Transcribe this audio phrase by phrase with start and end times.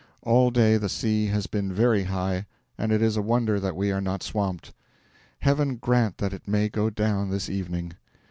[0.23, 3.91] All day the sea has been very high, and it is a wonder that we
[3.91, 4.73] are not swamped.
[5.41, 7.93] Heaven grant that it may go down this evening!